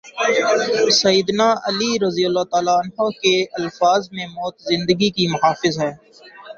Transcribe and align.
سید 1.01 1.27
نا 1.39 1.49
علیؓ 1.67 1.93
کے 3.21 3.35
الفاظ 3.59 4.01
میں 4.11 4.27
موت 4.27 4.55
زندگی 4.69 5.09
کی 5.15 5.25
محافظ 5.27 5.75
ہے۔ 5.79 5.91